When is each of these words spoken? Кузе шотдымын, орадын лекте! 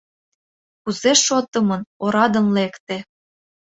Кузе 0.81 1.11
шотдымын, 1.25 1.81
орадын 2.03 2.45
лекте! 2.57 2.97